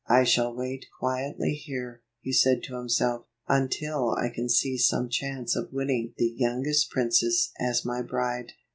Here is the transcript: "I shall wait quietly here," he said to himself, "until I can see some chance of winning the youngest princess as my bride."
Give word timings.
"I 0.19 0.23
shall 0.23 0.55
wait 0.55 0.87
quietly 0.97 1.53
here," 1.53 2.01
he 2.21 2.33
said 2.33 2.63
to 2.63 2.75
himself, 2.75 3.27
"until 3.47 4.15
I 4.15 4.29
can 4.29 4.49
see 4.49 4.75
some 4.79 5.09
chance 5.09 5.55
of 5.55 5.71
winning 5.71 6.15
the 6.17 6.33
youngest 6.37 6.89
princess 6.89 7.51
as 7.59 7.85
my 7.85 8.01
bride." 8.01 8.53